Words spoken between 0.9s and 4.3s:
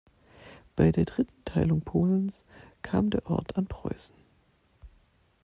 der dritten Teilung Polens kam der Ort an Preußen.